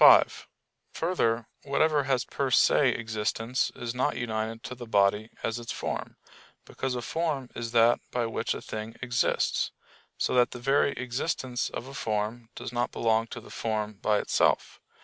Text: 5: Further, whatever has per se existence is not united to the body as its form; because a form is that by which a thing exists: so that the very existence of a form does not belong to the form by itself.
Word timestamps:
5: 0.03 0.47
Further, 0.95 1.47
whatever 1.61 2.05
has 2.05 2.25
per 2.25 2.49
se 2.49 2.89
existence 2.95 3.71
is 3.75 3.93
not 3.93 4.17
united 4.17 4.63
to 4.63 4.73
the 4.73 4.87
body 4.87 5.29
as 5.43 5.59
its 5.59 5.71
form; 5.71 6.17
because 6.65 6.95
a 6.95 7.03
form 7.03 7.51
is 7.53 7.71
that 7.73 7.99
by 8.09 8.25
which 8.25 8.55
a 8.55 8.61
thing 8.63 8.95
exists: 9.03 9.69
so 10.17 10.33
that 10.33 10.49
the 10.49 10.59
very 10.59 10.93
existence 10.93 11.69
of 11.69 11.85
a 11.85 11.93
form 11.93 12.49
does 12.55 12.73
not 12.73 12.91
belong 12.91 13.27
to 13.27 13.39
the 13.39 13.51
form 13.51 13.93
by 14.01 14.17
itself. 14.17 14.81